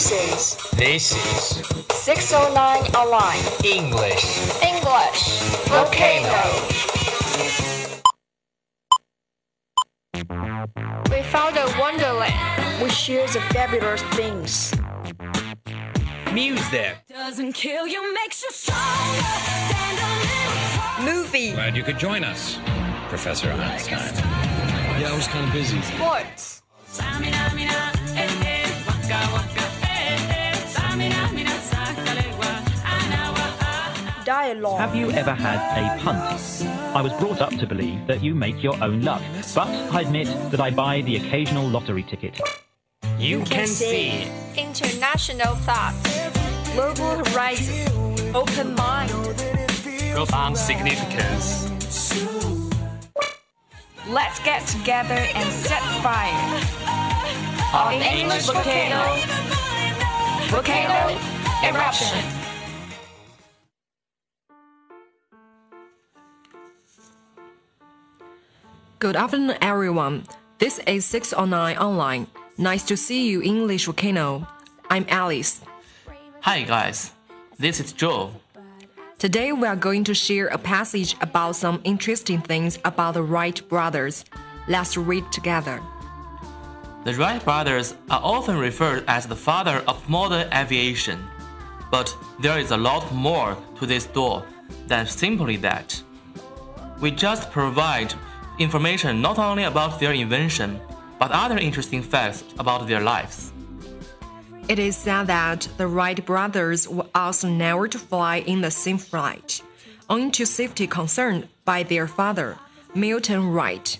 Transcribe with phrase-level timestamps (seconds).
[0.00, 1.62] This is This is
[1.92, 2.56] 609
[2.96, 4.24] Online English
[4.64, 5.20] English
[5.68, 6.40] Volcano.
[11.10, 14.72] We found a wonderland which shares the fabulous things.
[16.32, 16.96] Music.
[17.06, 19.20] Doesn't kill you, makes you stronger.
[19.68, 19.98] Stand
[21.02, 21.02] a.
[21.04, 22.56] Movie, Glad you could join us,
[23.10, 23.98] Professor Einstein.
[24.98, 25.82] Yeah, I was kind of busy.
[25.82, 26.62] sports,
[34.40, 36.18] dialogue, Have you ever had a punt?
[36.98, 39.22] I was brought up to believe that you make your own luck,
[39.54, 42.40] but I admit that I buy the occasional lottery ticket.
[43.18, 45.94] You can see international thought,
[46.74, 47.86] global horizon,
[48.34, 49.10] open mind.
[50.14, 51.68] profound significance.
[54.08, 56.40] Let's get together and set fire.
[57.84, 59.02] On English volcano,
[60.48, 61.00] volcano
[61.62, 62.29] eruption.
[69.00, 70.26] Good afternoon, everyone.
[70.58, 72.26] This is 609 Online.
[72.58, 74.46] Nice to see you, English Volcano.
[74.90, 75.62] I'm Alice.
[76.42, 77.12] Hi guys,
[77.58, 78.34] this is Joe.
[79.18, 83.66] Today we are going to share a passage about some interesting things about the Wright
[83.70, 84.26] brothers.
[84.68, 85.80] Let's read together.
[87.04, 91.24] The Wright brothers are often referred as the father of modern aviation,
[91.90, 94.44] but there is a lot more to this story
[94.88, 96.02] than simply that.
[97.00, 98.12] We just provide
[98.60, 100.78] information not only about their invention,
[101.18, 103.52] but other interesting facts about their lives.
[104.68, 108.98] It is said that the Wright brothers were also never to fly in the same
[108.98, 109.62] flight,
[110.08, 112.56] owing to safety concern by their father,
[112.94, 113.98] Milton Wright.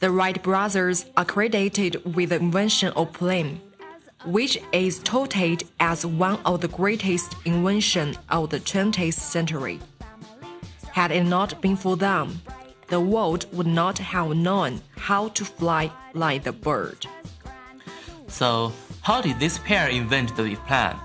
[0.00, 3.60] The Wright brothers are credited with the invention of plane,
[4.24, 9.80] which is touted as one of the greatest inventions of the 20th century.
[10.92, 12.42] Had it not been for them,
[12.90, 17.06] the world would not have known how to fly like the bird.
[18.26, 20.96] So, how did this pair invent the plan,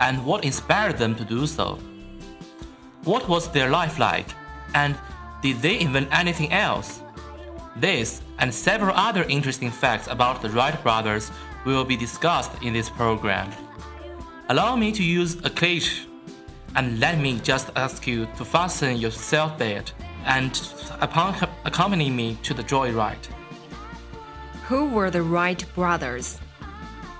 [0.00, 1.78] and what inspired them to do so?
[3.04, 4.26] What was their life like,
[4.74, 4.96] and
[5.42, 7.02] did they invent anything else?
[7.76, 11.30] This and several other interesting facts about the Wright brothers
[11.66, 13.50] will be discussed in this program.
[14.48, 16.06] Allow me to use a cliche,
[16.76, 19.92] and let me just ask you to fasten your seatbelt
[20.24, 20.68] and
[21.00, 23.26] upon accompany me to the joyride.
[24.66, 26.40] Who were the Wright brothers?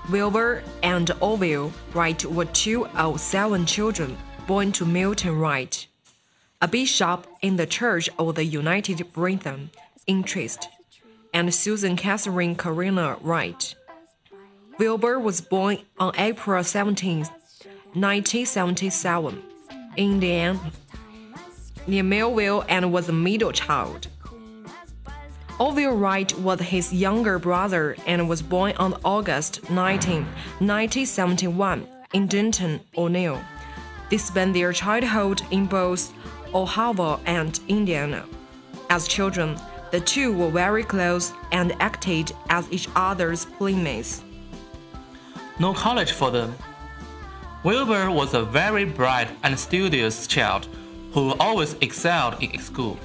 [0.09, 4.17] Wilbur and Orville Wright were two of seven children
[4.47, 5.87] born to Milton Wright,
[6.61, 9.71] a bishop in the Church of the United Brethren
[10.05, 10.69] in Christ,
[11.33, 13.75] and Susan Catherine Koerner Wright.
[14.77, 17.19] Wilbur was born on April 17,
[17.93, 19.41] 1977,
[19.97, 20.59] in Indiana,
[21.87, 24.07] near Millville, and was a middle child.
[25.57, 30.23] Orville Wright was his younger brother and was born on August 19,
[30.59, 33.39] 1971, in Dayton, Ohio.
[34.09, 36.13] They spent their childhood in both
[36.53, 38.25] Ohio and Indiana.
[38.89, 39.57] As children,
[39.91, 44.23] the two were very close and acted as each other's playmates.
[45.57, 46.53] No college for them.
[47.63, 50.67] Wilbur was a very bright and studious child
[51.15, 52.99] who always excelled in school.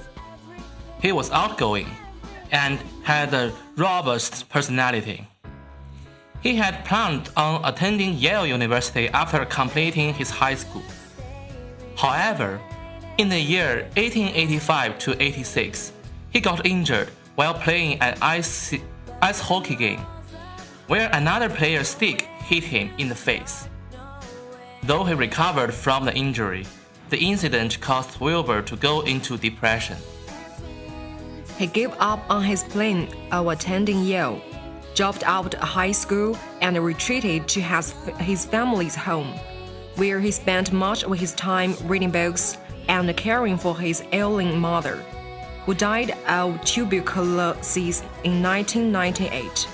[1.00, 1.87] He was outgoing
[2.50, 5.28] and had a robust personality.
[6.43, 10.82] He had planned on attending Yale University after completing his high school.
[11.97, 12.60] However,
[13.16, 15.93] in the year 1885 to 86,
[16.31, 18.75] he got injured while playing an ice,
[19.22, 20.00] ice hockey game,
[20.88, 23.69] where another player's stick hit him in the face.
[24.82, 26.66] Though he recovered from the injury,
[27.10, 29.97] the incident caused Wilbur to go into depression.
[31.59, 34.41] He gave up on his plan of attending Yale,
[34.94, 39.35] dropped out of high school, and retreated to his, his family's home,
[39.96, 42.56] where he spent much of his time reading books
[42.88, 44.96] and caring for his ailing mother,
[45.67, 49.69] who died of tuberculosis in 1998.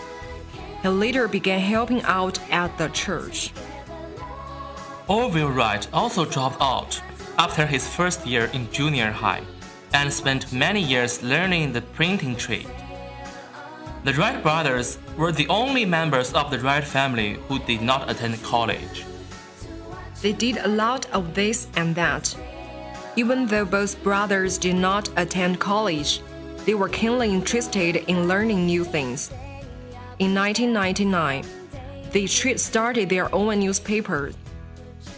[0.83, 3.53] He later began helping out at the church.
[5.09, 7.01] Orville Wright also dropped out
[7.39, 9.43] after his first year in junior high
[9.93, 12.69] and spent many years learning the printing trade.
[14.05, 18.43] The Wright brothers were the only members of the Wright family who did not attend
[18.43, 19.05] college.
[20.23, 22.35] They did a lot of this and that.
[23.17, 26.21] Even though both brothers did not attend college,
[26.65, 29.31] they were keenly interested in learning new things.
[30.19, 31.45] In 1999,
[32.13, 34.33] they started their own newspaper,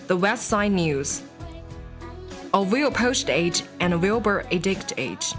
[0.07, 1.23] the West Side News.
[2.55, 5.35] Orville poached age and Wilbur addicted it.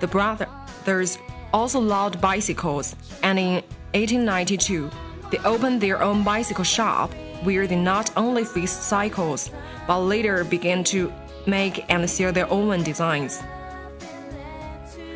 [0.00, 1.18] The brothers
[1.52, 3.54] also loved bicycles, and in
[3.92, 4.90] 1892,
[5.30, 7.12] they opened their own bicycle shop
[7.42, 9.50] where they not only fixed cycles,
[9.86, 11.12] but later began to
[11.46, 13.42] make and sell their own designs.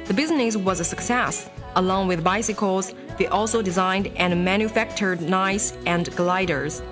[0.07, 1.49] The business was a success.
[1.77, 6.83] Along with bicycles, they also designed and manufactured knives and gliders.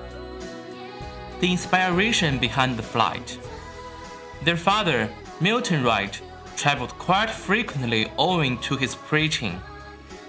[1.40, 3.38] The inspiration behind the flight.
[4.44, 5.08] Their father,
[5.40, 6.20] Milton Wright,
[6.56, 9.60] traveled quite frequently owing to his preaching,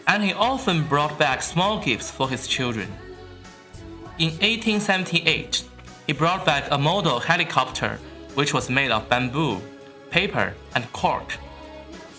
[0.07, 2.92] and he often brought back small gifts for his children.
[4.19, 5.63] In 1878,
[6.06, 7.98] he brought back a model helicopter
[8.36, 9.60] which was made of bamboo,
[10.12, 11.36] paper, and cork,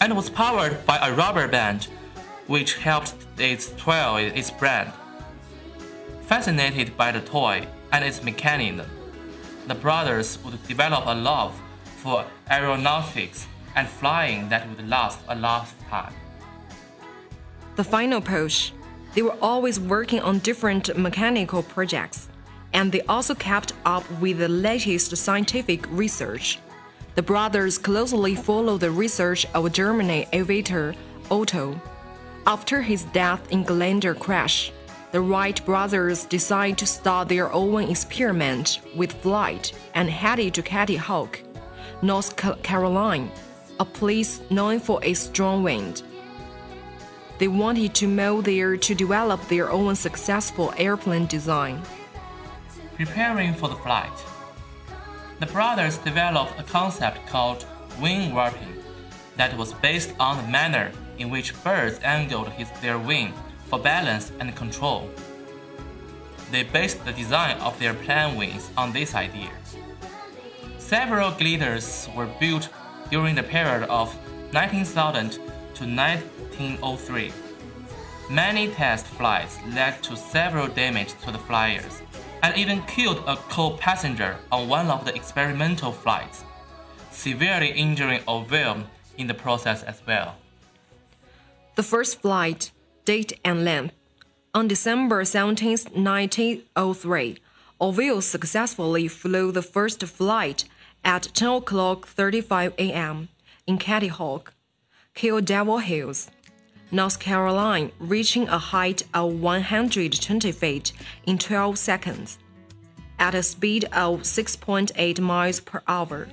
[0.00, 1.86] and was powered by a rubber band
[2.48, 4.92] which helped it swell its brand.
[6.22, 8.90] Fascinated by the toy and its mechanism,
[9.68, 11.54] the brothers would develop a love
[12.04, 13.46] for aeronautics
[13.76, 16.12] and flying that would last a lifetime.
[17.76, 18.72] The final push,
[19.14, 22.28] they were always working on different mechanical projects,
[22.74, 26.58] and they also kept up with the latest scientific research.
[27.14, 30.94] The brothers closely followed the research of German aviator
[31.30, 31.80] Otto.
[32.46, 34.72] After his death in Glendale crash,
[35.12, 40.96] the Wright brothers decided to start their own experiment with flight and headed to Kitty
[40.96, 41.40] Hawk,
[42.02, 43.30] North Carolina,
[43.80, 46.02] a place known for its strong wind.
[47.38, 51.82] They wanted to move there to develop their own successful airplane design.
[52.96, 54.12] Preparing for the flight,
[55.40, 57.66] the brothers developed a concept called
[58.00, 58.82] wing warping
[59.36, 63.32] that was based on the manner in which birds angled his, their wing
[63.66, 65.10] for balance and control.
[66.50, 69.50] They based the design of their plane wings on this idea.
[70.86, 72.68] Several gliders were built
[73.10, 74.14] during the period of
[74.52, 77.32] 1900 to 1903.
[78.28, 82.02] Many test flights led to several damage to the flyers,
[82.42, 86.44] and even killed a co-passenger on one of the experimental flights,
[87.10, 88.84] severely injuring Orville
[89.16, 90.36] in the process as well.
[91.76, 92.72] The first flight,
[93.06, 93.94] date and length.
[94.52, 97.38] On December 17, 1903,
[97.78, 100.66] Orville successfully flew the first flight
[101.04, 103.28] at 10 o'clock 35 a.m.
[103.66, 104.54] in Kitty Hawk,
[105.14, 106.30] Kill Devil Hills,
[106.90, 110.92] North Carolina, reaching a height of 120 feet
[111.26, 112.38] in 12 seconds,
[113.18, 116.28] at a speed of 6.8 miles per hour.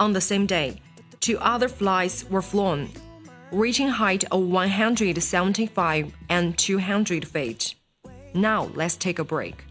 [0.00, 0.80] On the same day,
[1.20, 2.90] two other flights were flown,
[3.52, 7.74] reaching height of 175 and 200 feet.
[8.34, 9.64] Now let's take a break.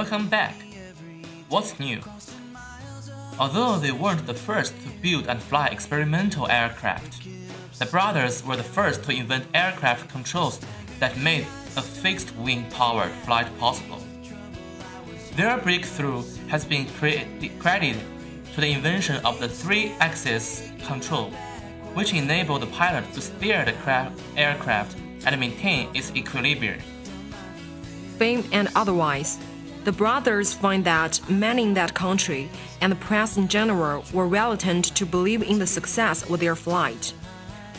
[0.00, 0.54] Welcome back.
[1.48, 2.00] What's new?
[3.36, 7.24] Although they weren't the first to build and fly experimental aircraft,
[7.80, 10.60] the brothers were the first to invent aircraft controls
[11.00, 14.00] that made a fixed wing powered flight possible.
[15.34, 16.86] Their breakthrough has been
[17.58, 18.00] credited
[18.54, 21.32] to the invention of the three axis control,
[21.94, 26.78] which enabled the pilot to steer the craft aircraft and maintain its equilibrium.
[28.16, 29.38] Fame and otherwise,
[29.88, 32.50] the brothers find that many in that country
[32.82, 37.14] and the press in general were reluctant to believe in the success of their flight.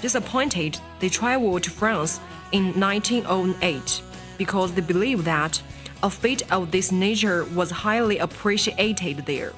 [0.02, 2.20] Disappointed, they traveled to France
[2.52, 4.02] in 1908
[4.40, 5.62] because they believed that
[6.02, 9.54] a feat of this nature was highly appreciated there.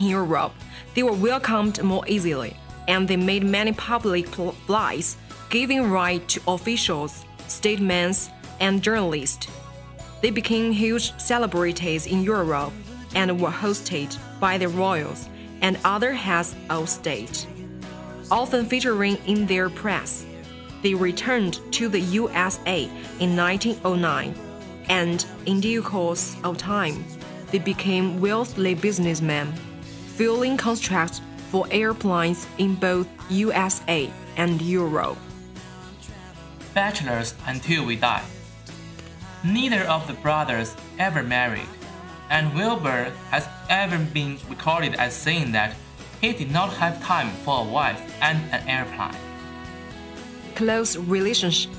[0.00, 0.54] In Europe,
[0.94, 2.56] they were welcomed more easily,
[2.88, 4.26] and they made many public
[4.66, 5.16] flights,
[5.48, 8.12] giving right to officials, statesmen,
[8.58, 9.46] and journalists.
[10.20, 12.72] They became huge celebrities in Europe
[13.14, 15.28] and were hosted by the royals
[15.60, 17.46] and other heads of state.
[18.30, 20.26] Often featuring in their press,
[20.82, 22.84] they returned to the USA
[23.20, 24.34] in 1909,
[24.88, 27.04] and in due course of time,
[27.50, 29.52] they became wealthy businessmen,
[30.16, 31.20] filling contracts
[31.50, 35.18] for airplanes in both USA and Europe.
[36.74, 38.22] Bachelors until we die.
[39.44, 41.68] Neither of the brothers ever married,
[42.28, 45.76] and Wilbur has ever been recorded as saying that
[46.20, 49.14] he did not have time for a wife and an airplane.
[50.56, 51.70] Close relationship.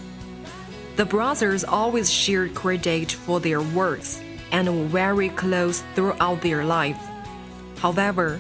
[0.95, 6.99] The brothers always shared credit for their works and were very close throughout their lives.
[7.79, 8.39] However,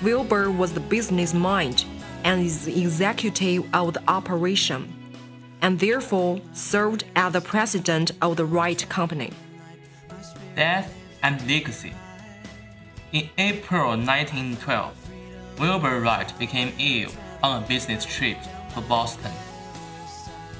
[0.00, 1.84] Wilbur was the business mind
[2.22, 4.99] and is the executive of the operation
[5.62, 9.32] and therefore served as the president of the Wright Company.
[10.56, 11.92] Death and Legacy
[13.12, 14.94] In April 1912,
[15.58, 17.10] Wilbur Wright became ill
[17.42, 18.38] on a business trip
[18.74, 19.32] to Boston.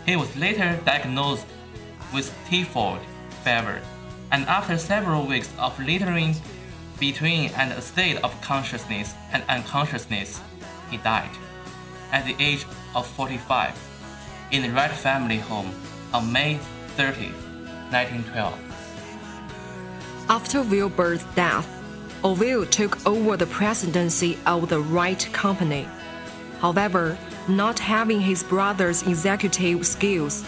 [0.07, 1.47] He was later diagnosed
[2.13, 3.01] with typhoid
[3.45, 3.81] fever,
[4.33, 6.35] and after several weeks of littering
[6.99, 10.41] between an state of consciousness and unconsciousness,
[10.91, 11.31] he died
[12.13, 13.90] at the age of 45
[14.53, 15.73] in the Wright family home
[16.13, 16.59] on May
[16.97, 17.27] 30,
[17.91, 18.71] 1912.
[20.29, 21.69] After Wilbur's death,
[22.23, 25.89] Orville took over the presidency of the Wright Company.
[26.61, 27.17] However,
[27.49, 30.45] not having his brother's executive skills,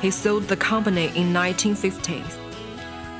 [0.00, 2.24] he sold the company in 1950.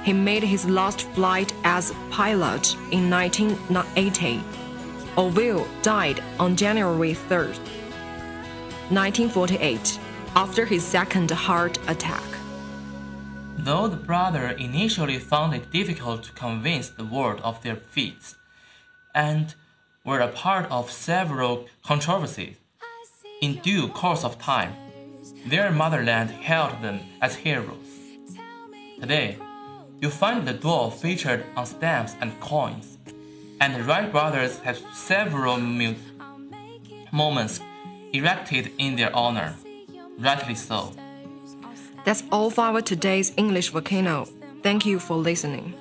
[0.04, 4.42] He made his last flight as pilot in 1980.
[5.16, 7.46] Orville died on January 3,
[8.90, 10.00] 1948
[10.36, 12.24] after his second heart attack.
[13.56, 18.34] Though the brothers initially found it difficult to convince the world of their feats,
[19.14, 19.54] and
[20.04, 22.56] were a part of several controversies,
[23.40, 24.74] in due course of time,
[25.46, 28.00] their motherland hailed them as heroes.
[29.00, 29.38] Today,
[30.00, 32.98] you find the duo featured on stamps and coins,
[33.60, 35.58] and the Wright brothers have several
[37.12, 37.60] monuments
[38.12, 39.54] erected in their honor
[40.18, 40.92] rightly so.
[42.04, 44.26] That's all for our today's English volcano.
[44.62, 45.74] Thank you for listening.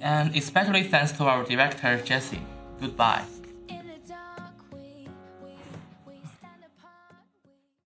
[0.00, 2.40] And especially thanks to our director, Jesse.
[2.80, 3.22] Goodbye.